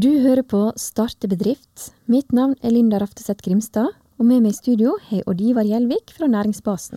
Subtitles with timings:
[0.00, 1.90] Du hører på Starte bedrift.
[2.08, 6.14] Mitt navn er Linda Rafteseth Grimstad, og med meg i studio har Odd Ivar Gjelvik
[6.16, 6.96] fra Næringsbasen.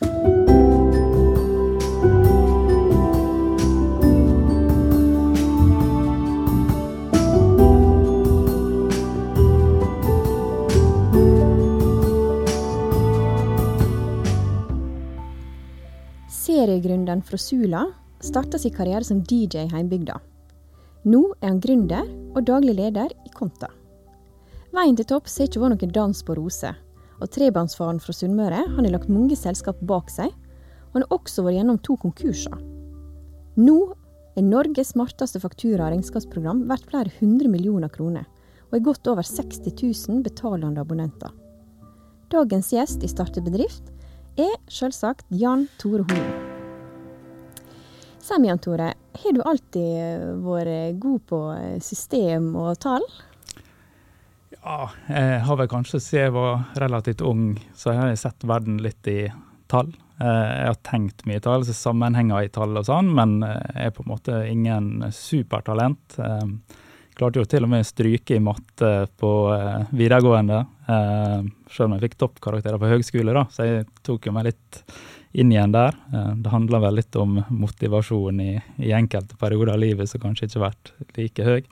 [16.31, 17.89] Seriegründeren fra Sula
[18.23, 20.21] starta sin karriere som DJ i heimbygda.
[21.03, 23.67] Nå er han gründer og daglig leder i Konta.
[24.73, 26.77] Veien til topps har ikke vært noen dans på roser,
[27.19, 31.59] og trebarnsfaren fra Sunnmøre har lagt mange selskap bak seg, og han har også vært
[31.59, 32.55] gjennom to konkurser.
[33.59, 33.77] Nå
[34.33, 38.25] er Norges smarteste faktura- og regnskapsprogram verdt flere hundre millioner kroner,
[38.71, 39.75] og er godt over 60
[40.07, 41.35] 000 betalende abonnenter.
[42.33, 43.91] Dagens gjest i Startet bedrift
[44.39, 46.42] er selvsagt Jan Tore Holen.
[48.23, 48.85] Si meg, Jan Tore,
[49.19, 51.39] har du alltid vært god på
[51.83, 53.03] system og tall?
[54.61, 58.77] Ja, jeg har vel kanskje siden jeg var relativt ung, så jeg har sett verden
[58.79, 59.25] litt i
[59.67, 59.91] tall.
[60.23, 64.05] Jeg har tenkt mye tall, så sammenhenger i tall og sånn, men jeg er på
[64.05, 66.15] en måte ingen supertalent.
[66.15, 69.33] Jeg klarte jo til og med å stryke i matte på
[69.91, 74.79] videregående, selv om jeg fikk toppkarakterer på høgskole, da, så jeg tok jo meg litt
[75.33, 75.95] inn igjen der.
[76.37, 80.59] Det handler vel litt om motivasjon i, i enkelte perioder av livet som kanskje ikke
[80.59, 81.63] har vært like høy.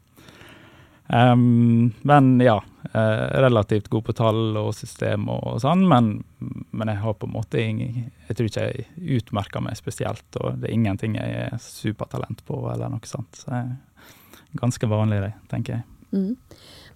[1.13, 2.63] Um, men ja,
[2.95, 7.33] uh, relativt god på tall og system og sånn, men, men, jeg har på en
[7.33, 12.45] måte Jeg tror ikke jeg utmerker meg spesielt, og det er ingenting jeg er supertalent
[12.47, 13.41] på eller noe sånt.
[13.43, 15.83] Så jeg er ganske vanlig, det, tenker jeg.
[16.15, 16.31] Mm.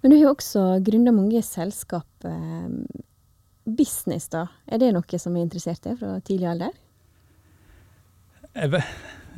[0.00, 2.08] Men du har jo også gründa mange selskap.
[3.66, 6.72] Eh, business, da, er det noe som er interessert i fra tidlig alder?
[8.56, 8.80] Jeg,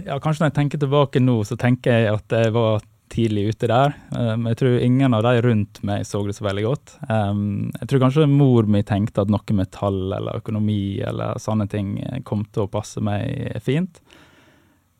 [0.07, 3.69] ja, kanskje når jeg tenker tilbake nå, så tenker jeg at jeg var tidlig ute
[3.71, 3.95] der.
[4.13, 6.95] Um, jeg tror ingen av de rundt meg så det så veldig godt.
[7.09, 11.69] Um, jeg tror kanskje mor mi tenkte at noe med tall eller økonomi eller sånne
[11.73, 11.97] ting
[12.29, 14.03] kom til å passe meg fint.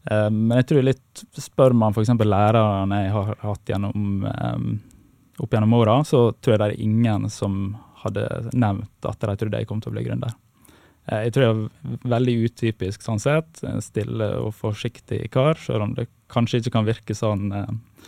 [0.09, 2.15] Um, men jeg tror litt Spør man f.eks.
[2.25, 4.23] lærerne jeg har hatt gjennom,
[5.43, 9.63] opp gjennom åra, så tror jeg det er ingen som hadde nevnt at de trodde
[9.63, 10.35] jeg kom til å bli gründer.
[11.09, 13.63] Uh, jeg tror jeg er veldig utypisk sånn sett.
[13.85, 18.03] Stille og forsiktig kar, selv om det kanskje ikke kan virke sånn eh,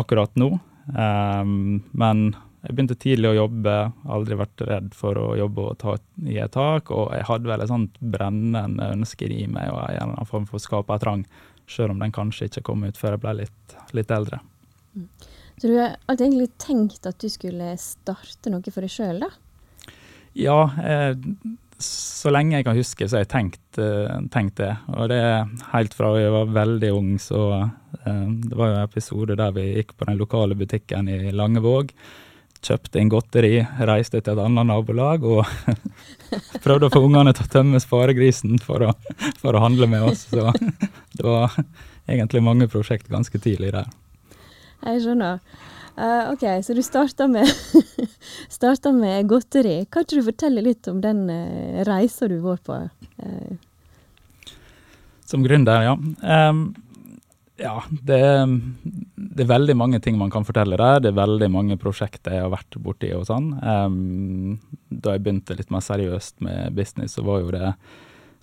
[0.00, 0.54] akkurat nå.
[0.96, 2.30] Um, men
[2.64, 3.74] jeg begynte tidlig å jobbe,
[4.08, 6.88] aldri vært redd for å jobbe og ta i et tak.
[6.96, 10.48] Og jeg hadde vel et sånt brennende ønske i meg og en eller annen form
[10.48, 11.26] for skapertrang,
[11.68, 14.40] selv om den kanskje ikke kom ut før jeg ble litt, litt eldre.
[14.96, 15.08] Mm.
[15.60, 19.30] Så du har alltid egentlig tenkt at du skulle starte noe for deg sjøl, da?
[20.34, 21.14] Ja, eh,
[21.78, 24.72] så lenge jeg kan huske, så har jeg tenkt, uh, tenkt, det.
[24.94, 28.84] Og det er helt fra jeg var veldig ung, så eh, Det var jo en
[28.84, 31.90] episode der vi gikk på den lokale butikken i Langevåg.
[32.64, 35.42] Kjøpte inn godteri, reiste til et annet nabolag og
[36.64, 38.94] prøvde å få ungene til å tømme sparegrisen for å,
[39.42, 40.24] for å handle med oss.
[40.30, 40.48] Så
[41.18, 41.58] det var
[42.06, 43.90] egentlig mange prosjekt ganske tidlig der.
[44.84, 45.40] Jeg skjønner.
[45.94, 47.46] Uh, OK, så du starta med,
[48.98, 49.76] med godteri.
[49.86, 52.80] Kan ikke du fortelle litt om den uh, reisa du var på?
[53.22, 54.54] Uh.
[55.24, 55.94] Som gründer, ja.
[56.50, 56.66] Um,
[57.56, 58.18] ja, det,
[59.14, 60.98] det, er veldig mange ting man kan fortelle der.
[61.04, 63.52] Det er veldig mange prosjekter jeg har vært borti og sånn.
[63.62, 64.58] Um,
[64.90, 67.70] da jeg begynte litt mer seriøst med business, så var jo det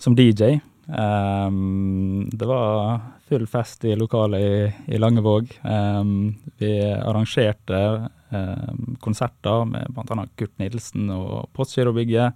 [0.00, 0.56] som DJ.
[0.86, 5.52] Um, det var full fest i lokalet i, i Langevåg.
[5.62, 7.82] Um, vi arrangerte
[8.30, 10.26] um, konserter med bl.a.
[10.36, 12.34] Kurt Nilsen og Postgirobygget.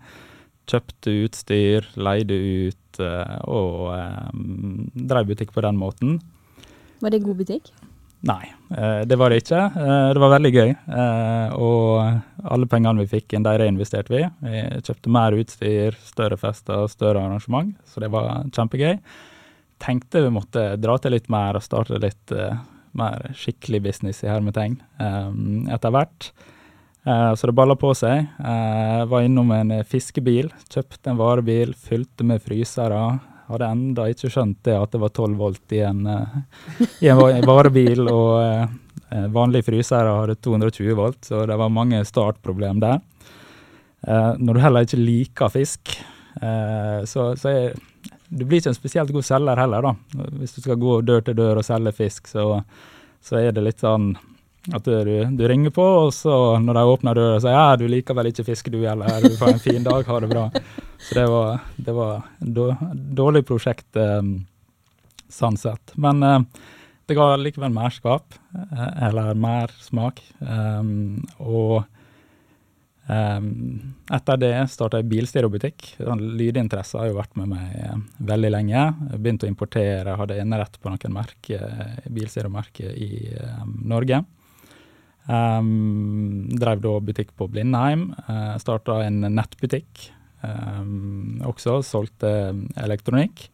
[0.66, 6.18] Kjøpte utstyr, leide ut uh, og drev butikk på den måten.
[7.02, 7.70] Var det god butikk?
[8.24, 9.58] Nei, eh, det var det ikke.
[9.60, 10.70] Eh, det var veldig gøy.
[10.72, 14.22] Eh, og alle pengene vi fikk inn, de reinvesterte vi.
[14.40, 18.96] Vi kjøpte mer utstyr, større fester, større arrangement, så det var kjempegøy.
[19.82, 22.32] Tenkte vi måtte dra til litt mer og starte litt
[22.96, 24.78] mer skikkelig business i hermetegn
[25.68, 26.30] etter hvert.
[27.04, 28.24] Så det balla på seg.
[28.40, 33.02] Jeg var innom en fiskebil, kjøpte en varebil, fylte med frysere
[33.50, 36.36] hadde enda ikke skjønt det at det var 12 volt i en, uh,
[37.04, 42.82] i en varebil, og uh, vanlige frysere hadde 220 volt, så det var mange startproblem
[42.82, 43.02] der.
[44.06, 45.90] Når du heller ikke liker fisk,
[47.10, 47.78] så, så er,
[48.28, 50.22] du blir ikke en spesielt god selger heller, da.
[50.38, 52.44] Hvis du skal gå dør til dør og selge fisk, så,
[53.24, 54.12] så er det litt sånn
[54.74, 58.16] at du, du, ringer på, og så når de åpner døra, sier ja, du liker
[58.18, 60.46] vel ikke fiske du heller, du får en fin dag, ha det bra.
[60.98, 62.24] Så det var, det var
[63.20, 64.38] dårlig prosjekt um,
[65.30, 65.94] sånn sett.
[65.94, 66.40] Men uh,
[67.06, 68.34] det ga likevel merskap,
[68.74, 70.24] eller mersmak.
[70.40, 71.84] Um, og
[73.06, 75.92] Um, etter det starta jeg bilstereobutikk.
[75.94, 78.80] Sånn lydinteresse har jo vært med meg uh, veldig lenge.
[79.12, 81.60] Jeg begynte å importere, hadde enerett på noen merke,
[82.10, 83.10] bilstereomerker i
[83.86, 84.24] Norge.
[85.26, 88.10] Um, drev da butikk på Blindheim.
[88.28, 90.10] Uh, starta en nettbutikk
[90.42, 92.30] um, også, solgte
[92.78, 93.48] elektronikk.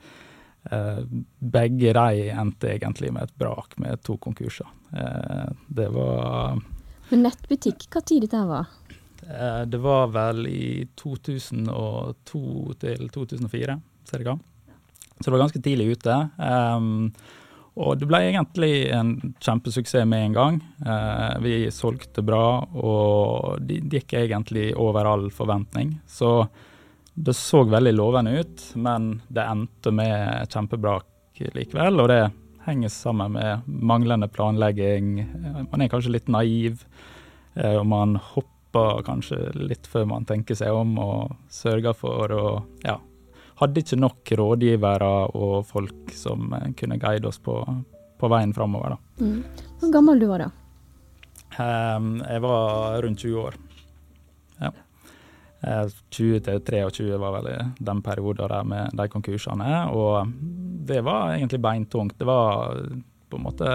[0.69, 1.01] Uh,
[1.41, 4.69] begge de endte egentlig med et brak, med to konkurser.
[4.93, 6.61] Uh, det var
[7.11, 8.69] Men nettbutikk, hva tid dette var?
[9.31, 13.77] Eh, det var vel i 2002 til 2004,
[14.11, 14.39] ca.
[15.21, 16.17] Så det var ganske tidlig ute.
[16.39, 17.13] Um,
[17.75, 20.59] og det ble egentlig en kjempesuksess med en gang.
[20.85, 25.95] Eh, vi solgte bra, og det gikk egentlig over all forventning.
[26.07, 26.47] Så
[27.15, 32.01] det så veldig lovende ut, men det endte med kjempebrak likevel.
[32.01, 32.23] Og det
[32.67, 35.15] henger sammen med manglende planlegging.
[35.71, 36.85] Man er kanskje litt naiv,
[37.57, 42.45] eh, og man hopper kanskje litt før man tenker seg om, og sørger for å
[42.85, 42.99] Ja.
[43.63, 47.61] Hadde ikke nok rådgivere og folk som kunne guide oss på,
[48.19, 48.97] på veien framover.
[49.21, 49.45] Mm.
[49.79, 50.49] Hvor gammel du var da?
[51.53, 53.59] Um, jeg var rundt 20 år.
[54.63, 54.73] Ja.
[56.11, 57.49] 20 til 23 var vel
[57.79, 59.73] den perioden der med de konkursene.
[59.95, 60.33] Og
[60.91, 62.19] det var egentlig beintungt.
[62.19, 62.75] Det var
[63.31, 63.75] på en måte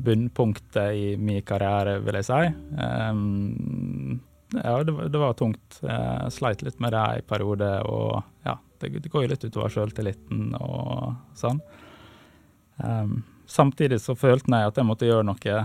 [0.00, 2.42] bunnpunktet i min karriere, vil jeg si.
[2.78, 4.20] Um,
[4.54, 5.80] ja, det, det, var tungt.
[5.82, 10.54] Jeg sleit litt med det i periode, og ja, det, går jo litt utover sjøltilliten
[10.58, 11.60] og sånn.
[12.80, 15.56] Um, samtidig så følte jeg at jeg måtte gjøre noe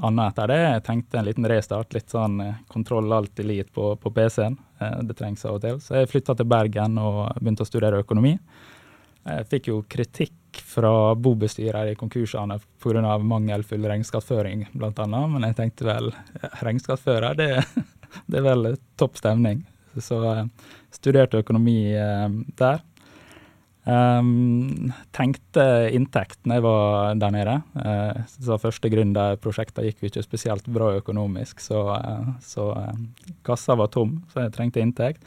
[0.00, 0.60] annet etter det.
[0.62, 4.56] Jeg tenkte en liten restart, litt sånn eh, kontroll alt litt på, på PC-en.
[4.80, 5.80] Eh, det trengs av og til.
[5.82, 8.36] Så jeg flytta til Bergen og begynte å studere økonomi.
[9.22, 13.18] Jeg fikk jo kritikk fra bobestyrer i konkursene pga.
[13.18, 15.06] mangelfull regnskapsføring, bl.a.
[15.06, 16.10] Men jeg tenkte vel
[16.60, 17.50] regnskapsfører, det,
[18.26, 19.62] det, er vel topp stemning.
[20.00, 20.48] Så jeg
[20.94, 22.28] studerte økonomi eh,
[22.58, 22.80] der.
[23.82, 27.54] Um, tenkte inntekt når jeg var der nede.
[27.74, 32.92] Uh, så første gründerprosjektet gikk jo ikke spesielt bra økonomisk, så, uh, så uh,
[33.42, 35.26] kassa var tom, så jeg trengte inntekt.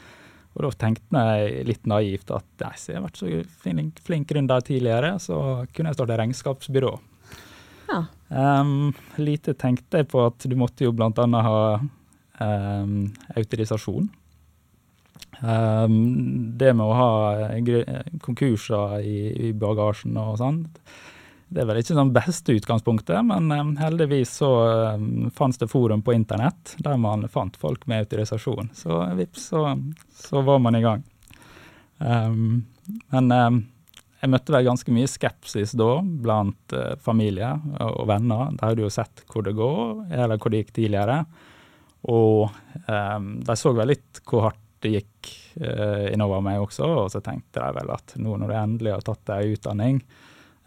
[0.56, 3.28] Og da tenkte jeg litt naivt at nei, jeg har vært så
[3.60, 5.38] flink, flink gründer tidligere, så
[5.76, 6.94] kunne jeg starte regnskapsbyrå.
[7.90, 8.06] Ja.
[8.32, 11.12] Um, lite tenkte jeg på at du måtte jo bl.a.
[11.12, 11.58] ha
[12.40, 13.02] um,
[13.36, 14.08] autorisasjon.
[15.42, 17.10] Um, det med å ha
[18.24, 19.18] konkurser i,
[19.48, 20.62] i bagasjen og sånn,
[21.52, 24.50] det er vel ikke sånn beste utgangspunktet, men um, heldigvis så
[24.96, 28.72] um, fantes det forum på internett der man fant folk med autorisasjon.
[28.74, 29.68] Så vips, så,
[30.16, 31.04] så var man i gang.
[31.98, 32.64] Um,
[33.12, 37.52] men jeg møtte vel ganske mye skepsis da blant uh, familie
[37.84, 38.56] og venner.
[38.56, 41.22] De hadde jo sett hvor det går, eller hvor det gikk tidligere.
[42.06, 42.54] Og
[42.86, 47.60] de så vel litt hvor hardt det gikk uh, innover meg også, og så tenkte
[47.60, 50.00] de vel at nå når du endelig har tatt deg utdanning,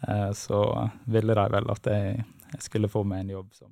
[0.08, 2.24] Eh, så ville de vel at jeg,
[2.54, 3.68] jeg skulle få meg en jobb som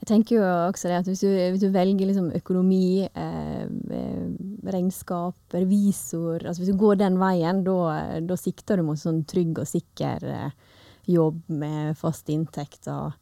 [0.00, 4.30] jeg tenker jo også det at hvis du, hvis du velger liksom økonomi, eh, eh,
[4.72, 9.68] regnskap, revisor altså Hvis du går den veien, da sikter du mot sånn trygg og
[9.68, 10.54] sikker eh,
[11.04, 12.88] jobb med fast inntekt.
[12.88, 13.12] Og,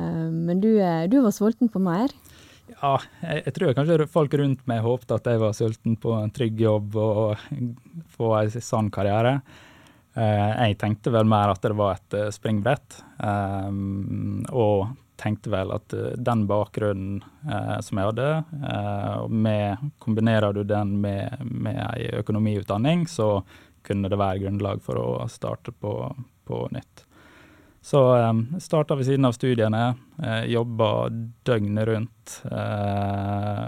[0.00, 2.14] eh, men du, eh, du, var sulten på mer?
[2.72, 6.60] Ja, jeg, tror kanskje folk rundt meg håpte at jeg var sulten på en trygg
[6.64, 7.46] jobb og
[8.16, 9.38] få en sann karriere.
[10.14, 15.70] Eh, jeg tenkte vel mer at det var et eh, springbrett, um, og tenkte vel
[15.76, 15.94] at
[16.26, 17.20] den bakgrunnen
[17.86, 18.24] som jeg hadde,
[19.30, 23.28] med, kombinerer du den med, med ei økonomiutdanning, så
[23.86, 25.94] kunne det være grunnlag for å starte på,
[26.50, 27.03] på nytt.
[27.84, 31.08] Så um, starta ved siden av studiene, uh, jobba
[31.44, 33.66] døgnet rundt, uh,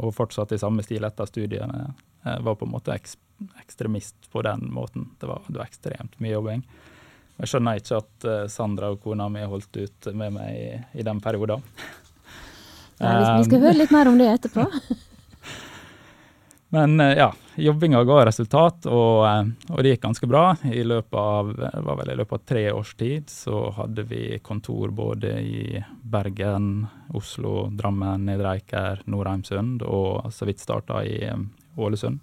[0.00, 1.90] og fortsatte i samme stil etter studiene.
[2.24, 3.18] Uh, var på en måte eks
[3.60, 5.10] ekstremist på den måten.
[5.20, 6.64] Det var, det var ekstremt mye jobbing.
[7.40, 11.04] Jeg skjønner ikke at uh, Sandra og kona mi holdt ut med meg i, i
[11.04, 11.60] den perioden.
[12.96, 13.12] Ja,
[13.42, 14.64] vi skal høre litt mer om det etterpå.
[16.80, 17.28] Men uh, ja,
[17.60, 20.44] jobbinga ga resultat, og, uh, og, det gikk ganske bra.
[20.66, 21.52] I løpet av,
[21.86, 26.86] var vel i løpet av tre års tid så hadde vi kontor både i Bergen,
[27.16, 31.22] Oslo, Drammen, Nedre Eiker, Nordheimsund, og så vidt starta i
[31.80, 32.20] Ålesund.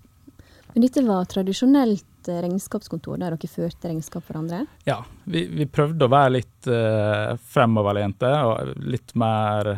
[0.73, 4.59] Men dette var tradisjonelt eh, regnskapskontor der dere førte regnskap for andre?
[4.85, 9.71] Ja, vi, vi prøvde å være litt uh, fremoverlente og litt mer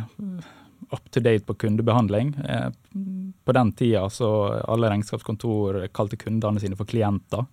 [0.90, 2.36] up to date på kundebehandling.
[2.36, 2.70] Eh,
[3.46, 4.30] på den tida så
[4.68, 7.46] alle regnskapskontor kalte kundene sine for klienter.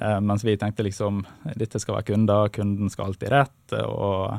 [0.00, 1.24] Uh, mens vi tenkte liksom
[1.58, 3.74] dette skal være kunder, kunden skal alltid rett.
[3.84, 4.38] Og,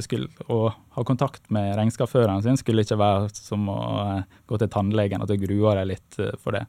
[0.00, 4.70] skulle, å ha kontakt med regnskapsføreren sin skulle ikke være som å uh, gå til
[4.72, 6.64] tannlegen, at du gruer deg litt for det.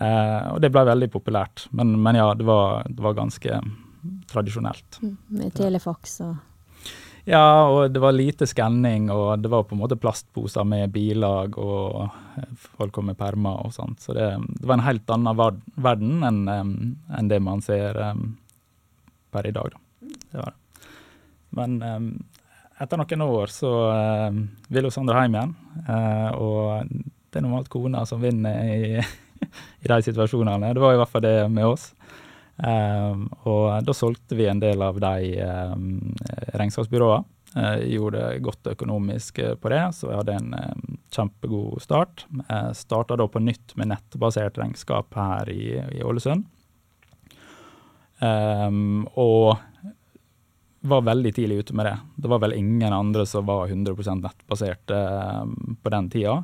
[0.00, 1.66] og det ble veldig populært.
[1.76, 3.60] Men, men ja, det var, det var, ganske
[4.32, 4.98] tradisjonelt.
[5.02, 6.38] Mm, med telefax og
[7.24, 11.58] ja, og det var lite skanning, og det var på en måte plastposer med bilag,
[11.60, 12.08] og
[12.40, 14.00] eh, folk kom med permer og sånt.
[14.04, 14.28] Så det,
[14.60, 17.98] det var en helt annen verden enn en det man ser
[19.30, 20.10] per i dag, da.
[20.30, 20.56] Det var det.
[21.50, 21.80] Men
[22.80, 23.70] etter noen år så
[24.70, 25.54] vil jo Sandra hjem igjen,
[25.88, 26.92] uh, og
[27.30, 29.02] det er normalt kona som vinner i,
[29.84, 30.72] i de situasjonene.
[30.74, 31.90] Det var i hvert fall det med oss.
[32.60, 35.92] Um, og da solgte vi en del av de um,
[36.54, 37.26] regnskapsbyråene.
[37.50, 42.26] Uh, gjorde godt økonomisk uh, på det, så vi hadde en um, kjempegod start.
[42.44, 46.46] Uh, Starta da på nytt med nettbasert regnskap her i, i Ålesund.
[48.20, 49.56] Um, og
[50.80, 51.96] var veldig tidlig ute med det.
[52.22, 56.38] Det var vel ingen andre som var 100% nettbasert på den tida.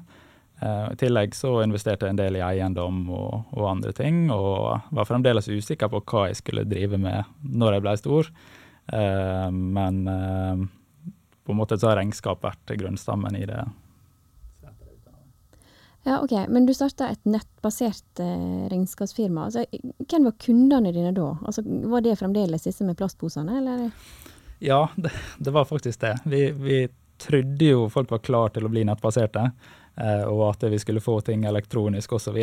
[0.63, 4.89] Uh, I tillegg så investerte jeg en del i eiendom og, og, andre ting, og
[4.97, 8.31] var fremdeles usikker på hva jeg skulle drive med når jeg ble stor.
[8.89, 10.63] Uh, men uh,
[11.45, 13.61] på en måte så har regnskap vært grunnstammen i det.
[16.07, 16.33] Ja, ok.
[16.55, 18.21] Men du starta et nettbasert
[18.71, 19.49] regnskapsfirma.
[19.49, 19.65] Altså,
[20.07, 21.33] hvem var kundene dine da?
[21.43, 23.89] Altså, var det fremdeles disse med plastposene, eller?
[24.63, 25.11] Ja, det,
[25.43, 26.13] det var faktisk det.
[26.31, 26.79] Vi, vi
[27.19, 29.49] trodde jo folk var klar til å bli nettbaserte.
[29.97, 32.38] Eh, og at vi skulle få ting elektronisk osv.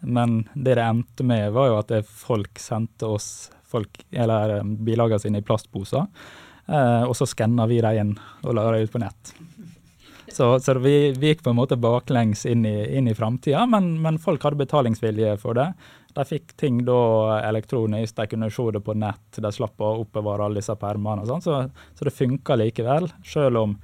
[0.00, 5.20] Men det det endte med, var jo at folk sendte oss folk, eller eh, bilagene
[5.20, 6.06] sine i plastposer.
[6.66, 9.34] Eh, og så skanna vi dem inn og la dem ut på nett.
[10.30, 13.96] Så, så vi, vi, gikk på en måte baklengs inn i, inn i framtida, men,
[14.02, 15.72] men, folk hadde betalingsvilje for det.
[16.14, 20.46] De fikk ting da elektronisk, de kunne se det på nett, de slapp å oppbevare
[20.46, 21.24] alle disse permene.
[21.24, 21.58] og sånn, så,
[21.98, 23.74] så, det funka likevel, selv om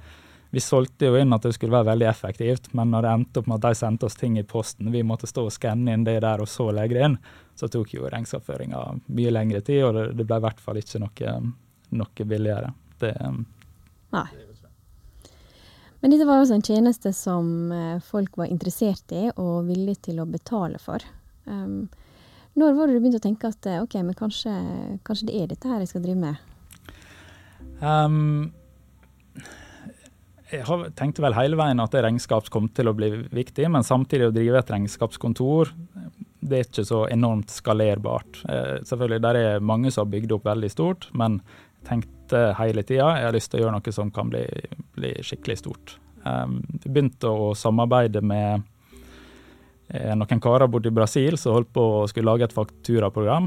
[0.57, 3.49] vi solgte jo inn at det skulle være veldig effektivt, men når det endte opp
[3.51, 6.15] med at de sendte oss ting i posten, vi måtte stå og skanne inn det
[6.23, 7.17] der og så legge det inn,
[7.53, 8.81] så tok jo regnskapsføringa
[9.19, 11.35] mye lengre tid, og det, det ble i hvert fall ikke noe,
[12.01, 12.73] noe billigere.
[12.97, 13.13] Det,
[14.17, 14.25] Nei.
[16.01, 20.25] Men dette var også en tjeneste som eh, folk var interessert i og villige til
[20.25, 21.05] å betale for.
[21.45, 21.83] Um,
[22.57, 24.57] når var det du begynte å tenke at eh, ok, men kanskje,
[25.05, 26.45] kanskje det er dette her jeg skal drive med?
[27.77, 28.55] Um,
[30.51, 34.29] jeg har tenkte vel hele veien at regnskap kom til å bli viktig, men samtidig
[34.29, 35.73] å drive et regnskapskontor
[36.47, 38.43] det er ikke så enormt skalerbart.
[38.47, 41.41] Eh, selvfølgelig, Der er mange som har bygd opp veldig stort, men
[41.81, 44.45] jeg tenkte hele tida jeg har lyst til å gjøre noe som kan bli,
[44.95, 45.97] bli skikkelig stort.
[46.23, 48.76] Um, vi begynte å samarbeide med Eh,
[49.87, 53.45] noen karer borte i Brasil som holdt på å skulle lage et fakturaprogram.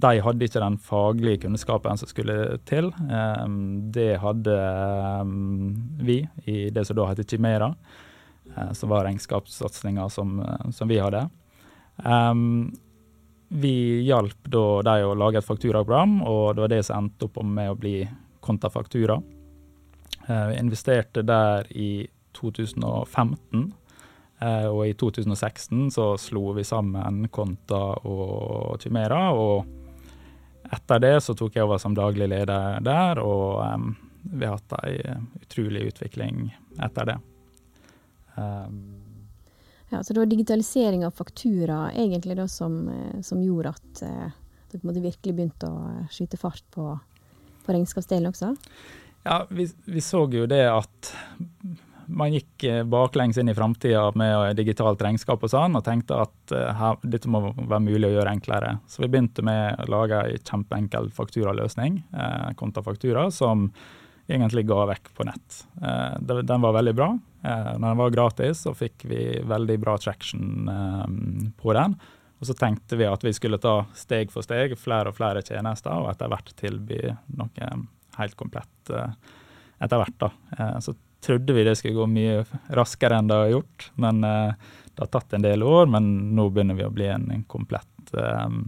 [0.00, 2.88] De hadde ikke den faglige kunnskapen som skulle til.
[3.92, 4.54] Det hadde
[6.00, 7.68] vi i det som da heter Chimera,
[8.56, 10.40] uh, som var regnskapssatsinga som,
[10.72, 11.26] som, vi hadde.
[13.48, 13.74] vi
[14.08, 17.74] hjalp da de å lage et fakturaprogram, og det var det som endte opp med
[17.74, 17.96] å bli
[18.42, 19.20] Kontafaktura.
[20.26, 23.68] Vi investerte der i 2015.
[24.42, 31.34] Eh, og i 2016 så slo vi sammen Konta og Chimera, og etter det så
[31.38, 34.96] tok jeg over som daglig leder der, og um, vi har hatt ei
[35.42, 36.46] utrolig utvikling
[36.80, 37.16] etter det.
[38.34, 38.78] Um,
[39.92, 44.32] ja, Så det var digitalisering av faktura egentlig da som, eh, som gjorde at uh,
[44.72, 46.88] dere virkelig begynte å skyte fart på,
[47.66, 48.54] på regnskapsdelen også?
[49.22, 51.12] Ja, vi, vi så jo det at
[52.06, 56.54] man gikk eh, baklengs inn i framtida med digitalt regnskap og sånn, og tenkte at
[56.54, 58.76] uh, her, dette må være mulig å gjøre enklere.
[58.90, 63.68] Så vi begynte med å lage ei kjempeenkel fakturaløsning, eh, kontafaktura, som
[64.30, 65.60] egentlig ga vekk på nett.
[65.82, 67.10] Eh, den var veldig bra.
[67.42, 70.70] Eh, når den var gratis, så fikk vi veldig bra traction
[71.58, 71.96] på den.
[72.42, 75.94] Og så tenkte vi at vi skulle ta steg for steg flere og flere tjenester,
[75.94, 77.00] og etter hvert tilby
[77.38, 77.72] noe
[78.18, 78.90] helt komplett
[79.82, 80.18] etter hvert.
[80.22, 80.30] da.
[80.82, 82.42] Så trodde vi det skulle gå mye
[82.74, 83.90] raskere enn det har gjort.
[84.02, 84.54] Men uh,
[84.94, 88.12] det har tatt en del år, men nå begynner vi å bli en, en komplett
[88.12, 88.66] um,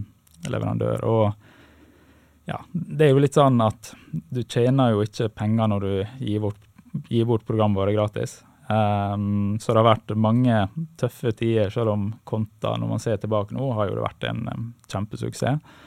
[0.49, 1.03] leverandør.
[1.05, 6.25] Og ja, det er jo litt sånn at du tjener jo ikke penger når du
[6.25, 6.61] gir bort,
[7.09, 8.39] gir bort programvare gratis.
[8.65, 10.63] Um, så det har vært mange
[10.97, 14.45] tøffe tider, selv om Konta, når man ser tilbake nå, har jo det vært en
[14.49, 15.81] um, kjempesuksess.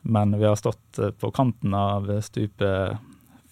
[0.00, 3.09] Men vi har stått på kanten av stupet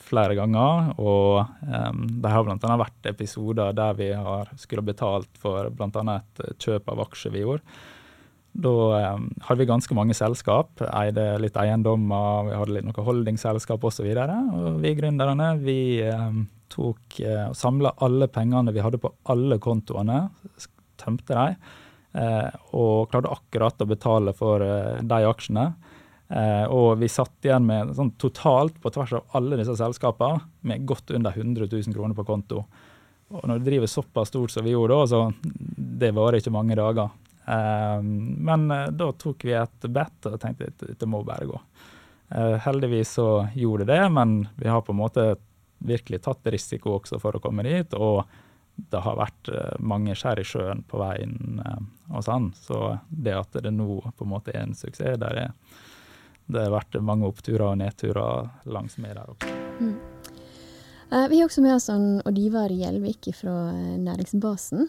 [0.09, 0.93] flere ganger.
[1.03, 2.81] Og um, det har bl.a.
[2.81, 6.19] vært episoder der vi har skulle betalt for bl.a.
[6.19, 7.63] et kjøp av aksjer vi gjorde.
[8.59, 8.75] da
[9.15, 14.07] um, hadde vi ganske mange selskap, eide litt eiendommer, vi hadde litt noen holdingselskap osv.
[14.09, 19.13] Og, så og vi gründerne vi um, tok uh, samla alle pengene vi hadde på
[19.33, 20.25] alle kontoene,
[20.99, 21.61] tømte dem,
[22.19, 25.69] uh, og klarte akkurat å betale for uh, de aksjene.
[26.29, 30.85] Uh, og vi satt igjen med sånn totalt på tvers av alle disse selskapene med
[30.89, 32.67] godt under 100 000 kroner på konto.
[33.29, 35.23] Og når du driver såpass stort som vi gjorde da, så
[36.01, 37.11] det varer ikke mange dager.
[37.49, 41.61] Ehm, men eh, da tok vi et bet og tenkte at det må bare gå.
[42.29, 45.29] Eh, heldigvis så gjorde det det, men vi har på en måte
[45.79, 47.95] virkelig tatt risiko også for å komme dit.
[47.97, 48.25] Og
[48.93, 51.63] det har vært eh, mange skjær i sjøen på veien
[52.09, 52.51] og sånn.
[52.57, 55.55] Så det at det nå på en måte er en suksess, der er,
[56.49, 59.57] det har vært mange oppturer og nedturer langs med der også.
[59.79, 59.97] Mm.
[61.09, 64.89] Vi har også med oss Odd Ivar Gjelvik fra Næringsbasen.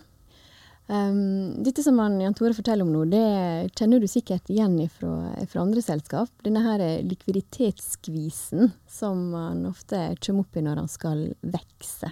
[0.89, 5.35] Um, dette som han, Jan Tore forteller om nå, det kjenner du sikkert igjen fra,
[5.51, 6.31] fra andre selskap.
[6.41, 12.09] Denne her likviditetsskvisen som han ofte kommer opp i når han skal vokse.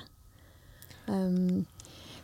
[1.07, 1.65] Um,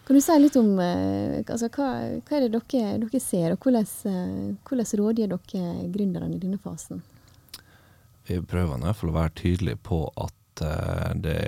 [0.04, 3.66] kan du si litt om uh, altså, hva, hva, er det dere, dere ser, og
[3.66, 7.04] hvordan, uh, hvordan rådgir dere gründerne i denne fasen?
[8.28, 11.42] Vi prøver i hvert fall å være tydelige på at uh, det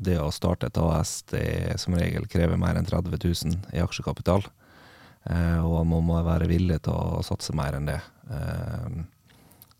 [0.00, 4.46] det å starte et AS det som regel krever mer enn 30 000 i aksjekapital.
[5.28, 7.98] Eh, og man må være villig til å satse mer enn det.
[8.32, 9.00] Eh,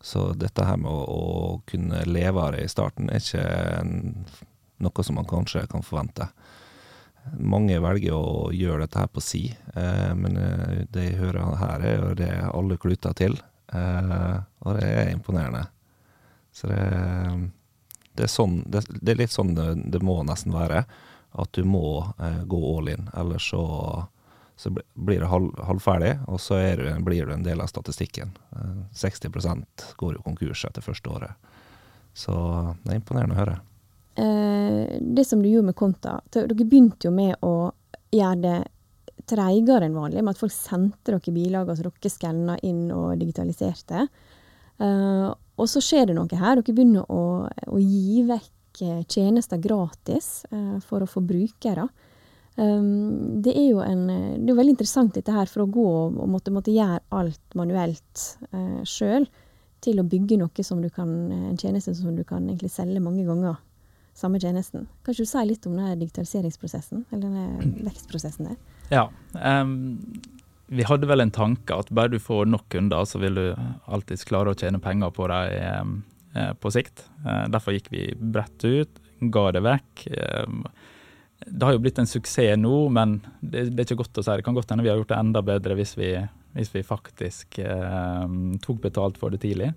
[0.01, 3.81] så dette her med å, å, kunne leve av det i starten er ikke
[4.81, 6.29] noe som man kanskje kan forvente.
[7.37, 9.43] Mange velger å gjøre dette her på si,
[9.75, 13.37] eh, men eh, det jeg hører her, er jo det alle kluter til.
[13.71, 15.65] Eh, og det er imponerende.
[16.51, 16.83] Så det
[18.11, 20.83] det er, sånn, det, det er litt sånn det, det, må nesten være.
[21.39, 22.03] At du må
[22.43, 23.61] gå all in, ellers så,
[24.59, 28.35] så blir det halv, halvferdig, og så du, blir du en del av statistikken.
[28.51, 31.49] Eh, 60% går jo konkurs etter første året.
[32.13, 32.35] Så
[32.83, 33.55] det er imponerende å høre.
[34.15, 37.71] Eh, det som du gjorde med Konta, dere begynte jo med å
[38.11, 38.57] gjøre det
[39.31, 44.07] treigere enn vanlig, med at folk sendte dere bilager som dere skanna inn og digitaliserte.
[44.81, 45.29] Uh,
[45.61, 46.57] og så skjer det noe her.
[46.57, 50.41] Dere begynner å, å gi vekk eh, tjenester gratis
[50.87, 51.85] for å få brukere.
[52.55, 54.01] Det er jo en,
[54.41, 58.25] det er veldig interessant dette her, for å gå og måtte, måtte gjøre alt manuelt
[58.51, 59.29] uh, sjøl,
[59.85, 63.61] til å bygge noe som du kan, en tjeneste som du kan selge mange ganger.
[64.21, 64.85] Samme tjenesten.
[65.01, 68.59] Kan ikke du si litt om denne digitaliseringsprosessen, eller denne vekstprosessen der?
[68.91, 69.73] Ja, um,
[70.71, 73.45] vi hadde vel en tanke at bare du får nok kunder, så vil du
[73.91, 77.03] alltids klare å tjene penger på dem eh, eh, på sikt.
[77.25, 79.01] Eh, derfor gikk vi bredt ut,
[79.35, 80.05] ga det vekk.
[81.41, 84.37] Det har jo blitt en suksess nå, men det, det er ikke godt å si.
[84.39, 86.13] Det kan godt hende vi har gjort det enda bedre hvis vi,
[86.55, 87.59] hvis vi faktisk
[88.63, 89.73] tok betalt for det tidlig.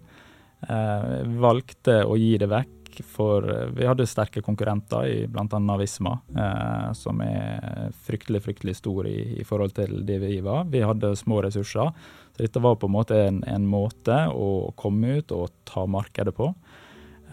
[1.44, 5.76] valgte å gi det vekk for eh, vi hadde sterke konkurrenter i bl.a.
[5.80, 10.68] Visma, eh, som er fryktelig fryktelig stor i, i, forhold til det vi var.
[10.70, 11.90] Vi hadde små ressurser.
[12.34, 16.34] Så dette var på en måte en, en måte å komme ut og ta markedet
[16.36, 16.52] på.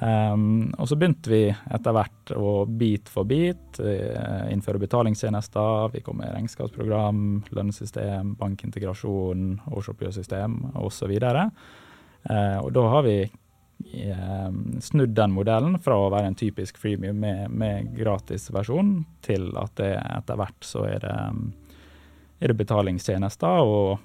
[0.01, 5.91] Um, og så begynte vi etter hvert å bit for bit uh, innføre betalingstjenester.
[5.93, 7.19] Vi kom med regnskapsprogram,
[7.53, 11.13] lønnssystem, bankintegrasjon, årsoppgjørssystem osv.
[11.21, 13.15] Uh, og da har vi
[14.81, 19.75] snudd den modellen fra å være en typisk freemium med, med gratis versjon, til at
[19.79, 21.17] det etter hvert så er det,
[22.39, 23.61] er det betalingstjenester.
[23.65, 23.99] Og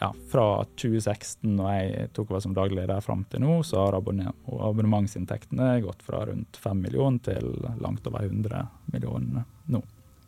[0.00, 3.98] ja, fra 2016, når jeg tok over som daglig leder fram til nå, så har
[3.98, 7.50] abonnementsinntektene gått fra rundt 5 millioner til
[7.84, 9.82] langt over 100 millioner nå.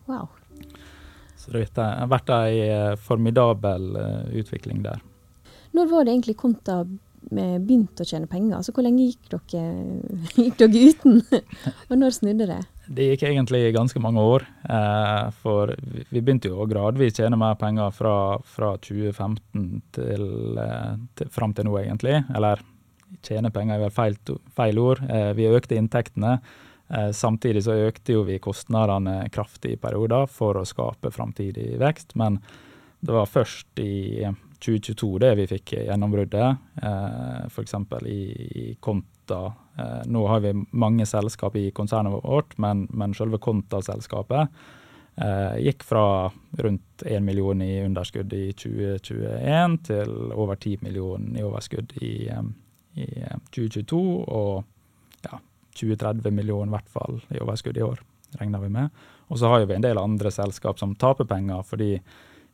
[0.06, 0.28] Wow.
[1.36, 5.02] Så det har vært ei formidabel eh, utvikling der.
[5.76, 6.80] Når var det egentlig Konta
[7.30, 8.58] begynte å tjene penger.
[8.58, 9.64] Altså, hvor lenge gikk dere,
[10.44, 11.20] gikk dere uten,
[11.90, 12.60] og når snudde det?
[12.86, 14.46] Det gikk egentlig ganske mange år.
[14.70, 15.72] Eh, for
[16.12, 18.14] vi begynte jo å gradvis tjene mer penger fra,
[18.46, 20.24] fra 2015 til,
[20.62, 22.20] eh, til, fram til nå, egentlig.
[22.36, 22.62] Eller
[23.26, 24.16] tjene penger er vel feil,
[24.54, 25.02] feil ord.
[25.10, 26.38] Eh, vi økte inntektene.
[26.88, 32.14] Eh, samtidig så økte jo vi kostnadene kraftig i perioder for å skape framtidig vekst.
[32.14, 32.38] Men
[33.02, 34.26] det var først i
[34.62, 36.64] 2022 det vi fikk gjennombruddet.
[36.82, 37.74] Eh, F.eks.
[38.06, 39.52] I, Konta.
[39.78, 44.52] Eh, nå har vi mange selskap i konsernet vårt, men, men selve Konta-selskapet
[45.16, 51.44] eh, gikk fra rundt 1 million i underskudd i 2021 til over 10 millioner i
[51.44, 52.46] overskudd i, eh,
[53.02, 53.08] i
[53.50, 54.02] 2022.
[54.26, 54.64] Og
[55.26, 55.40] ja,
[55.76, 58.00] 20-30 millioner i hvert fall i overskudd i år,
[58.40, 59.04] regner vi med.
[59.28, 61.96] Og så har vi en del andre selskap som taper penger fordi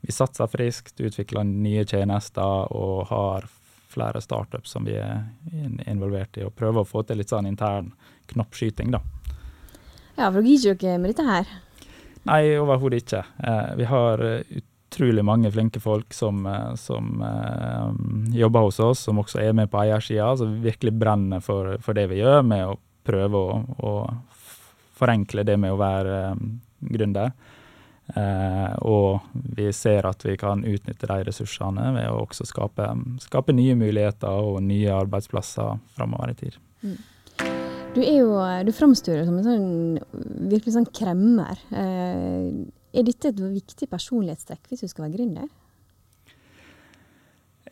[0.03, 3.49] vi satser friskt, utvikler nye tjenester og har
[3.93, 5.25] flere startups som vi er
[5.87, 7.93] involvert i, og prøver å få til litt sånn intern
[8.33, 9.03] knoppskyting, da.
[10.17, 11.49] Ja, for dere gir ikke med dette her?
[12.29, 13.25] Nei, overhodet ikke.
[13.43, 14.23] Eh, vi har
[14.93, 19.71] utrolig mange flinke folk som, eh, som eh, jobber hos oss, som også er med
[19.71, 23.93] på eiersida, som virkelig brenner for, for, det vi gjør, med å prøve å, å
[24.99, 26.45] forenkle det med å være eh,
[26.93, 27.33] gründer.
[28.11, 29.23] Eh, og
[29.57, 32.89] vi ser at vi kan utnytte de ressursene ved å også skape,
[33.23, 36.59] skape nye muligheter og nye arbeidsplasser framover i tid.
[36.83, 36.99] Mm.
[37.93, 39.73] Du er jo, du framstår som en sånn,
[40.49, 41.59] virkelig sånn kremmer.
[41.71, 42.47] Eh,
[42.93, 45.51] er dette et viktig personlighetstrekk hvis du skal være gründer?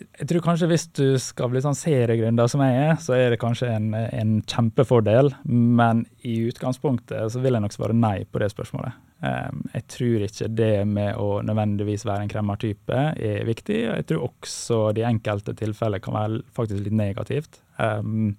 [0.00, 3.40] Jeg tror kanskje hvis du skal bli sånn seriegründer som jeg er, så er det
[3.42, 5.28] kanskje en, en, kjempefordel.
[5.44, 8.96] Men i utgangspunktet så vil jeg nok svare nei på det spørsmålet.
[9.20, 13.82] Um, jeg tror ikke det med å nødvendigvis være en kremmertype er viktig.
[13.84, 17.60] Jeg tror også de enkelte tilfeller kan være faktisk litt negativt.
[17.76, 18.32] Um,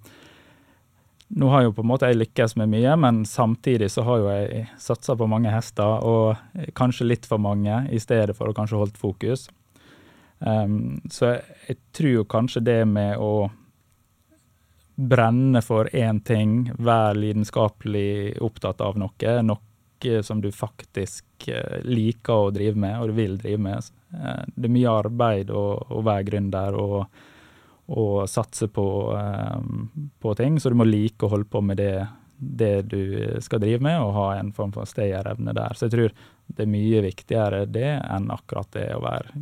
[1.38, 4.28] nå har jo på en måte jeg lykkes med mye, men samtidig så har jo
[4.34, 8.82] jeg satsa på mange hester, og kanskje litt for mange, i stedet for å kanskje
[8.82, 9.46] holdt fokus.
[10.42, 13.46] Um, så jeg, jeg tror jo kanskje det med å
[14.98, 19.38] brenne for én ting, være lidenskapelig opptatt av noe,
[20.04, 23.92] noe som du faktisk uh, liker å drive med, og du vil drive med.
[24.14, 27.22] Uh, det er mye arbeid å, å være gründer og,
[27.92, 28.86] og satse på,
[30.20, 33.02] på, ting, så du må like å holde på med det, det du
[33.44, 35.74] skal drive med, og ha en form for stayerevne der.
[35.76, 36.14] Så jeg tror
[36.52, 39.34] det er mye viktigere det enn akkurat det å være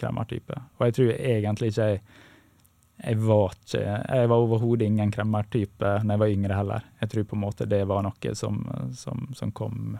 [0.00, 0.60] kremmertype.
[0.78, 2.04] Og jeg tror egentlig ikke jeg
[2.96, 6.86] jeg var ikke Jeg var overhodet ingen kremmertype da jeg var yngre heller.
[7.00, 8.62] Jeg tror på en måte det var noe som,
[8.96, 9.98] som, som kom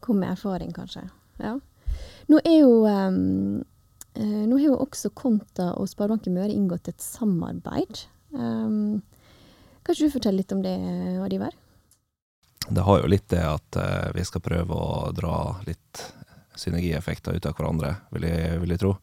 [0.00, 1.02] Kom med erfaring, kanskje.
[1.42, 1.58] Ja.
[2.30, 3.64] Nå er jo um,
[4.18, 8.04] Nå har jo også Konta og Sparebanken Møre inngått et samarbeid.
[8.32, 9.00] Um,
[9.82, 10.74] kan ikke du fortelle litt om det,
[11.24, 11.54] Adiver?
[12.68, 15.36] Det har jo litt det at uh, vi skal prøve å dra
[15.68, 16.02] litt
[16.58, 18.96] synergieffekter ut av hverandre, vil jeg, vil jeg tro.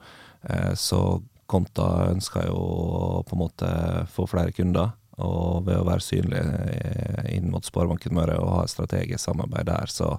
[0.49, 3.67] Eh, så Konta ønska jo å på en måte
[4.09, 4.95] få flere kunder.
[5.21, 9.69] Og ved å være synlig eh, inn mot Sparebanken Møre og ha et strategisk samarbeid
[9.69, 10.15] der, så,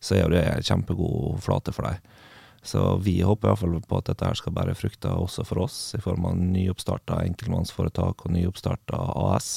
[0.00, 2.14] så er jo det en kjempegod flate for dem.
[2.62, 6.00] Så vi håper iallfall på at dette her skal bære frukter også for oss, i
[6.02, 9.52] form av nyoppstarta enkeltmannsforetak og nyoppstarta AS.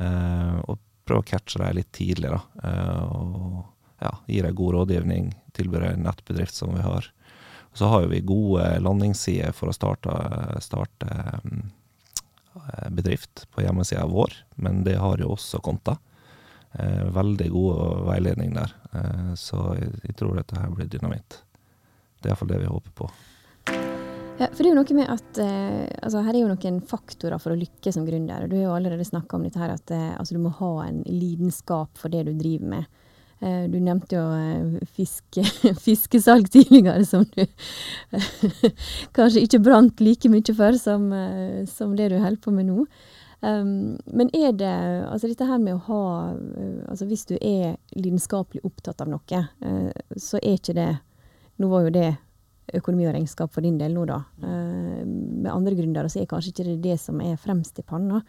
[0.00, 2.40] Eh, og prøve å catche dem litt tidlig, da.
[2.68, 7.10] Eh, og ja, gi dem god rådgivning, tilby dem en nettbedrift som vi har.
[7.72, 10.12] Så har vi gode landingssider for å starte,
[10.60, 15.96] starte eh, bedrift på hjemmesida vår, men det har jo også konta.
[16.72, 21.42] Eh, veldig god veiledning der, eh, så jeg tror dette her blir dynamitt.
[22.20, 23.10] Det er iallfall det vi håper på.
[24.40, 27.38] Ja, for det er jo noe med at eh, altså Her er jo noen faktorer
[27.42, 28.48] for å lykkes som gründer.
[28.48, 31.02] Du har jo allerede snakka om dette her at eh, altså du må ha en
[31.06, 33.01] lidenskap for det du driver med.
[33.42, 35.42] Eh, du nevnte jo eh, fiske,
[35.86, 37.42] fiskesalg tidligere, som du
[39.16, 42.86] kanskje ikke brant like mye for som, eh, som det du holder på med nå.
[43.42, 44.70] Um, men er det
[45.10, 46.02] Altså dette her med å ha
[46.86, 49.40] Altså hvis du er lidenskapelig opptatt av noe,
[50.14, 50.86] så er ikke det
[51.58, 52.12] Nå var jo det
[52.78, 54.20] økonomi og regnskap for din del nå, da.
[54.38, 58.22] Med andre gründere så er kanskje ikke det det som er fremst i panna.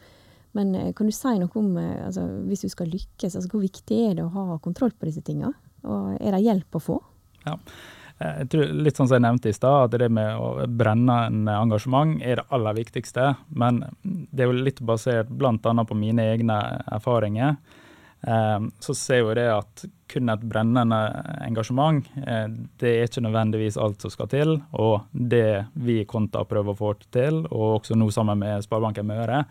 [0.54, 3.64] Men eh, kan du si noe om, eh, altså, hvis du skal lykkes, altså, hvor
[3.64, 5.54] viktig er det å ha kontroll på disse tingene?
[5.84, 6.98] Og er det hjelp å få?
[7.48, 7.58] Ja.
[8.20, 11.18] Eh, jeg tror litt sånn som jeg nevnte i stad, at det med å brenne
[11.30, 13.32] en engasjement er det aller viktigste.
[13.58, 15.58] Men det er jo litt basert bl.a.
[15.58, 17.58] på mine egne erfaringer.
[18.24, 20.96] Så ser jo det at kun et brennende
[21.44, 24.54] engasjement, det er ikke nødvendigvis alt som skal til.
[24.80, 29.10] Og det vi i Konta prøver å få til, og også nå sammen med Sparebanken
[29.12, 29.42] Møre,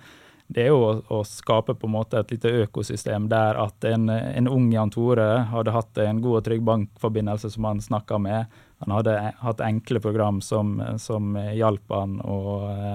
[0.53, 4.11] det er jo å, å, skape på en måte et lite økosystem der at en,
[4.11, 8.53] en ung Jan Tore hadde hatt en god og trygg bankforbindelse som han snakka med.
[8.85, 12.93] Han hadde hatt enkle program som, som hjalp han å, å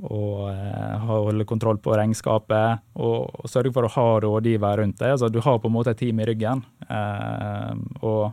[0.00, 0.48] å
[1.04, 5.16] holde kontroll på regnskapet, og, og sørge for å ha rådgiver rundt deg.
[5.16, 6.62] Altså, du har på en måte et team i ryggen.
[6.88, 8.32] Eh, og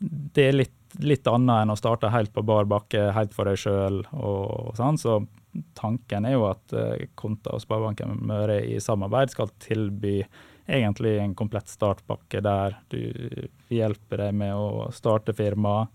[0.00, 3.60] det er litt, litt annet enn å starte helt på bar bakke, helt for deg
[3.60, 4.02] sjøl.
[4.76, 5.20] Sånn, så
[5.74, 10.20] tanken er jo at eh, Konta og Sparebanken Møre i samarbeid skal tilby
[10.70, 13.02] egentlig en komplett startpakke der du
[13.72, 15.88] hjelper deg med å starte firma.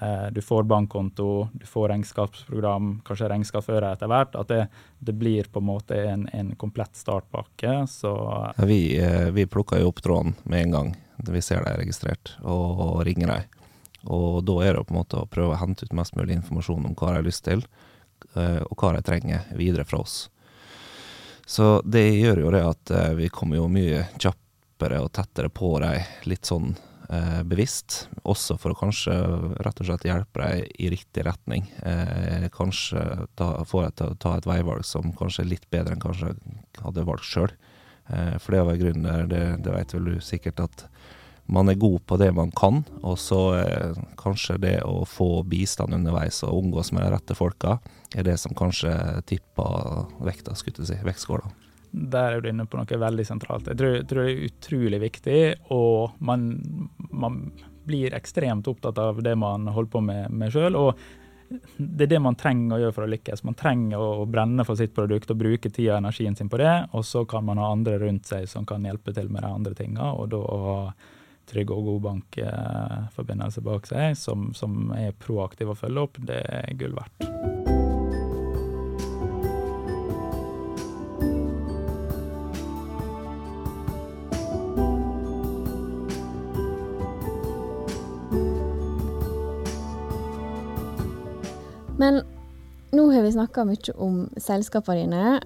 [0.00, 4.34] Eh, du får bankkonto, du får regnskapsprogram, kanskje regnskapsfører etter hvert.
[4.34, 4.66] At det,
[4.98, 7.74] det, blir på en måte en, en komplett startpakke.
[8.02, 10.94] Ja, vi, eh, vi plukker jo opp tråden med en gang.
[11.16, 13.60] vi ser de registrert, og, ringer dem.
[14.04, 16.90] Og da er det på en måte å prøve å hente ut mest mulig informasjon
[16.90, 17.62] om hva de har lyst til,
[18.34, 20.24] og hva de trenger videre fra oss.
[21.46, 25.74] Så det gjør jo det at eh, vi kommer jo mye kjappere og tettere på
[25.82, 26.72] dem litt sånn
[27.12, 28.06] eh, bevisst.
[28.24, 29.14] Også for å kanskje
[29.64, 31.68] rett og slett hjelpe dem i riktig retning.
[31.84, 33.26] Eh, kanskje
[33.68, 36.32] få dem til å ta et veivalg som kanskje er litt bedre enn kanskje
[36.80, 37.52] hadde valgt sjøl.
[38.08, 40.88] Eh, for det å være grunnen det, det vet vel du sikkert at
[41.46, 45.94] man er god på det man kan, og så eh, kanskje det å få bistand
[45.94, 47.78] underveis og omgås med de rette folka,
[48.16, 48.94] er det som kanskje
[49.28, 51.50] tipper vekta, skulle jeg si, vektskåla.
[51.94, 53.68] Der er du inne på noe veldig sentralt.
[53.70, 55.42] Jeg tror, tror det er utrolig viktig,
[55.74, 56.48] og man,
[57.12, 57.44] man,
[57.84, 60.78] blir ekstremt opptatt av det man holder på med, med sjøl.
[61.76, 63.42] det er det man trenger å gjøre for å lykkes.
[63.44, 66.72] Man trenger å brenne for sitt produkt og bruke tida og energien sin på det,
[66.96, 69.76] og så kan man ha andre rundt seg som kan hjelpe til med de andre
[69.76, 70.14] tinga.
[70.16, 70.40] Og da
[71.50, 76.76] trygg og god bankforbindelse bak seg, som, som er proaktiv og følger opp, det er
[76.80, 77.30] gull verdt.
[92.04, 92.20] Men
[92.92, 95.36] nå har vi snakka mye om selskapene dine,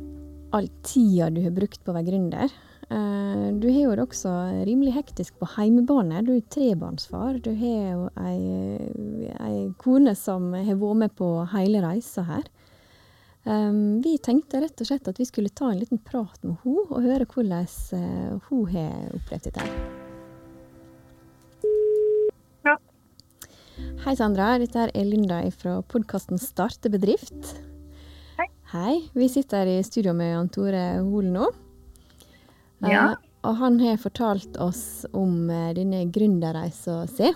[0.56, 2.54] all tida du har brukt på å være gründer.
[2.88, 4.30] Eh, du har jo det også
[4.64, 6.22] rimelig hektisk på heimebane.
[6.24, 7.40] Du er trebarnsfar.
[7.44, 8.38] Du har jo ei,
[9.44, 12.48] ei kone som har vært med på hele reisa her.
[13.48, 16.98] Vi tenkte rett og slett at vi skulle ta en liten prat med henne og
[17.00, 17.64] høre hvordan
[17.96, 19.64] uh, hun har opplevd dette.
[22.66, 22.74] Ja.
[24.04, 24.50] Hei, Sandra.
[24.60, 27.54] Dette er Linda fra podkasten Starte bedrift.
[28.36, 28.50] Hei.
[28.74, 28.98] Hei.
[29.16, 31.48] Vi sitter i studio med Jan Tore Holen nå.
[32.84, 33.10] Ja.
[33.10, 33.16] Uh,
[33.48, 37.32] og han har fortalt oss om uh, denne gründerreisa si.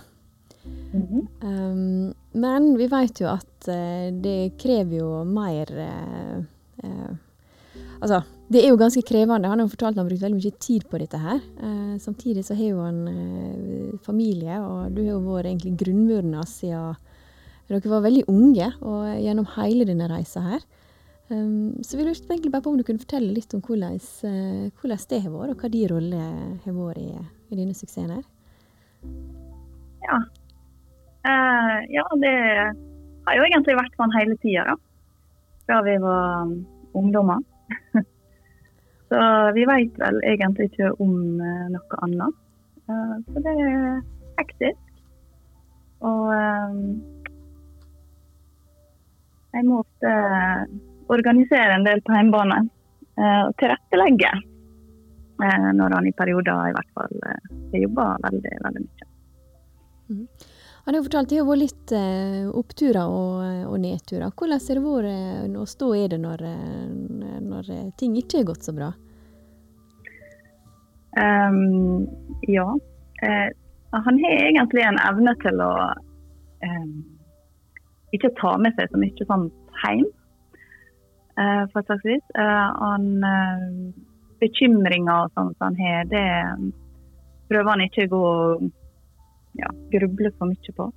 [0.93, 1.27] Mm -hmm.
[1.41, 5.67] um, men vi vet jo at uh, det krever jo mer
[8.01, 9.47] Altså, det er jo ganske krevende.
[9.47, 11.39] Han har jo fortalt at han har brukt veldig mye tid på dette her.
[11.99, 16.95] samtidig så har jo han familie, og du har jo vært egentlig grunnmuren hans siden
[17.67, 20.59] dere var veldig unge, og gjennom hele denne reisa her.
[21.31, 23.95] Um, så vi lurte egentlig bare på om du kunne fortelle litt om hvordan,
[24.27, 26.23] uh, hvordan det har vært, og hva din rolle
[26.65, 27.09] har vært i,
[27.49, 28.25] i denne suksessen her?
[30.03, 30.19] Ja.
[31.23, 32.35] Uh, ja, det
[33.23, 34.77] har jo egentlig vært sånn hele tida, da.
[35.63, 36.55] Fra vi var um,
[36.99, 37.39] ungdommer.
[39.09, 39.19] så
[39.55, 42.39] vi veit vel egentlig ikke om uh, noe annet.
[42.91, 44.01] Uh, så det er
[44.41, 44.81] hektisk.
[46.03, 46.81] Og um,
[49.53, 50.11] jeg må ofte
[51.11, 52.61] organisere en del på hjemmebane.
[53.17, 54.31] Eh, og tilrettelegge.
[55.43, 59.09] Eh, når han i perioder i hvert fall eh, har jobba veldig, veldig mye.
[60.09, 60.27] Mm.
[60.83, 61.91] Han har fortalt det har vært litt
[62.59, 64.33] oppturer og, og, nedturer.
[64.35, 66.43] Hvordan har det vært å stå i det når,
[67.45, 68.89] når, ting ikke har gått så bra?
[71.15, 72.03] Um,
[72.51, 72.65] ja.
[73.95, 75.71] Han har egentlig en evne til å
[76.67, 76.91] um,
[78.11, 80.03] ikke ta med seg så mye sånt hjem.
[81.37, 82.25] Eh, på et slags vis.
[82.37, 83.93] Eh, han, eh,
[84.43, 86.25] bekymringer og sånt han har, det
[87.49, 88.27] prøver han ikke å gå
[89.61, 90.87] ja, gruble for mye på,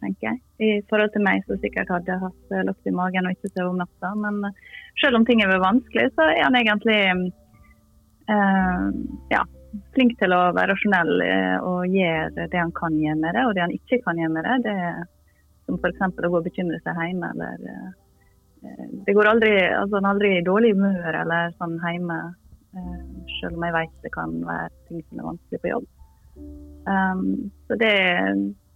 [0.00, 0.40] tenker jeg.
[0.62, 3.80] I forhold til meg som sikkert hadde hatt lukt i magen og ikke sove om
[3.80, 4.12] natta.
[4.20, 4.52] Men
[5.02, 6.98] selv om ting er vanskelig, så er han egentlig
[9.32, 9.42] ja,
[9.96, 11.14] flink til å være rasjonell
[11.64, 14.48] og gjøre det han kan gjøre med det, og det han ikke kan gjøre med
[14.48, 14.58] det.
[14.68, 14.78] det
[15.66, 16.04] som f.eks.
[16.04, 18.07] å gå og bekymre seg hjemme eller Eh,
[19.06, 22.18] det går aldri, altså, aldri i dårlig humør eller sånn hjemme,
[22.76, 23.00] eh,
[23.38, 25.88] selv om jeg vet det kan være ting som er vanskelig på jobb.
[26.88, 27.94] Um, så det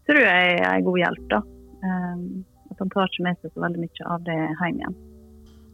[0.08, 1.40] tror jeg er en god hjelp, da.
[1.82, 2.26] Um,
[2.72, 5.00] at han tar ikke med seg så veldig mye av det hjem igjen.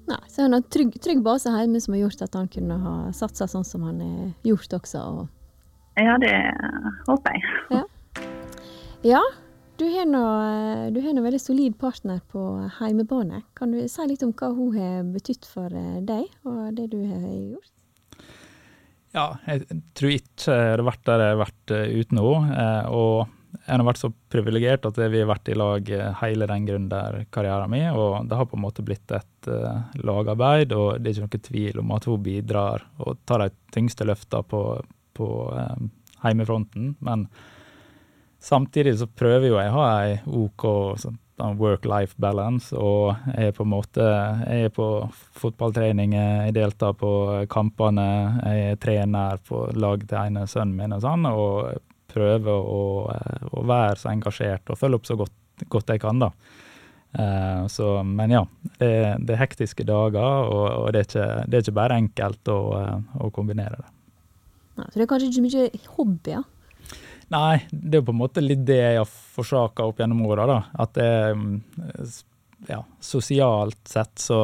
[0.09, 2.95] Nei, så han har trygg, trygg base hjemme som har gjort at han kunne ha
[3.17, 5.03] satsa sånn som han har gjort også.
[5.05, 5.27] Og...
[6.01, 6.33] Ja, det
[7.09, 7.43] håper jeg.
[7.75, 7.83] Ja.
[9.05, 9.23] ja.
[9.79, 12.41] Du har en veldig solid partner på
[12.81, 13.45] heimebane.
[13.55, 16.99] Kan du si litt om hva hun har betydd for eh, deg, og det du
[17.07, 17.75] har gjort?
[19.15, 22.57] Ja, jeg tror ikke det har vært der jeg har vært eh, uten henne.
[22.65, 25.93] Eh, og jeg har vært så privilegert at vi har vært i lag
[26.25, 27.87] hele den gründerkarrieren min.
[27.95, 29.51] Og det har på en måte blitt et
[30.03, 34.09] lagarbeid, og det er ikke noen tvil om at hun bidrar og tar de tyngste
[34.11, 34.65] løftene på,
[35.15, 35.31] på
[36.27, 36.97] heimefronten.
[36.99, 37.29] Men
[38.39, 40.65] Samtidig så prøver jo jeg å ha ei OK
[41.03, 41.19] sånn,
[41.59, 44.87] work-life balance, og jeg er på en måte Jeg er på
[45.39, 47.11] fotballtrening, jeg deltar på
[47.51, 48.07] kampene,
[48.43, 52.83] jeg er trener på lag til ene sønnen min og sånn, og prøver å,
[53.53, 55.37] å være så engasjert og følge opp så godt,
[55.69, 56.33] godt jeg kan, da.
[57.09, 58.43] Uh, så, men ja,
[58.77, 58.91] det,
[59.25, 62.59] det, er hektiske dager, og, og det, er ikke, det, er ikke, bare enkelt å,
[63.25, 63.93] å kombinere det.
[64.79, 66.45] Nei, så det er kanskje ikke mye hobbyer?
[67.29, 70.63] Nei, det er jo på en måte litt det jeg har forsaka opp gjennom åra.
[70.81, 71.55] At det mm,
[72.67, 74.39] ja, sosialt sett så,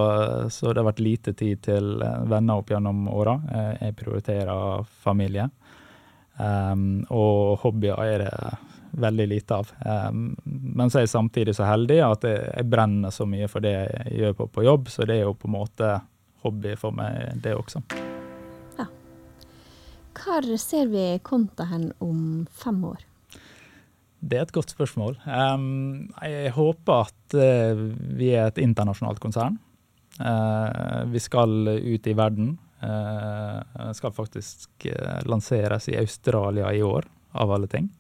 [0.51, 3.39] så det har vært lite tid til venner opp gjennom åra.
[3.81, 5.49] Jeg prioriterer familie.
[6.37, 8.55] Um, og hobbyer er det
[9.05, 9.71] veldig lite av.
[10.11, 13.65] Um, men så er jeg samtidig så heldig at jeg, jeg, brenner så mye for
[13.65, 15.95] det jeg gjør på, på, jobb, så det er jo på en måte
[16.45, 17.83] hobby for meg, det også.
[20.25, 23.03] Hvor ser vi Konta hen om fem år?
[24.25, 25.19] Det er et godt spørsmål.
[25.29, 27.83] Um, jeg håper at uh,
[28.17, 29.59] vi er et internasjonalt konsern.
[30.17, 32.55] Uh, vi skal ut i verden.
[32.81, 34.89] Uh, skal faktisk
[35.29, 37.05] lanseres i Australia i år,
[37.37, 37.91] av alle ting.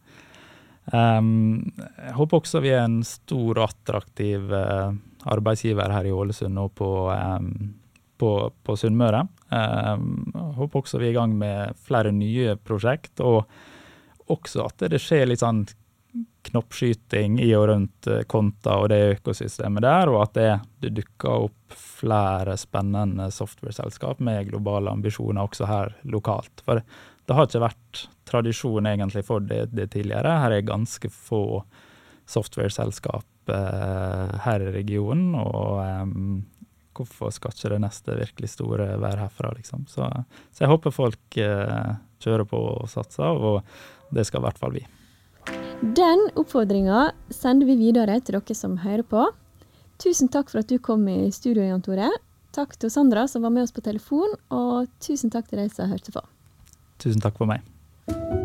[0.92, 4.52] Um, jeg håper også vi er en stor og attraktiv
[5.24, 7.74] arbeidsgiver her i Ålesund og på, um,
[8.20, 8.32] på,
[8.64, 9.26] på Sunnmøre.
[9.54, 13.44] Jeg håper også vi er i gang med flere nye prosjekt, og
[14.32, 15.64] også at det skjer litt sånn
[16.44, 20.50] knoppskyting i og rundt Konta og det økosystemet der, og at det,
[20.84, 26.62] det dukker opp flere spennende software-selskap med globale ambisjoner også her lokalt.
[26.66, 26.82] For
[27.24, 30.38] det har ikke vært tradisjon egentlig for det, det tidligere.
[30.44, 31.62] Her er ganske få
[32.30, 36.04] software-selskap eh, her i regionen, og eh,
[36.96, 39.86] hvorfor skal ikke det neste virkelig store være herfra, liksom.
[39.90, 40.08] Så,
[40.54, 44.76] så jeg håper folk eh, kjører på og satser, og det skal i hvert fall
[44.76, 44.84] vi.
[45.94, 49.26] Den oppfordringa sender vi videre til dere som hører på.
[50.00, 52.08] Tusen takk for at du kom i studio, Jan Tore.
[52.54, 55.90] Takk til Sandra som var med oss på telefon, og tusen takk til deg som
[55.90, 56.24] hørte på.
[57.02, 58.43] Tusen takk for meg.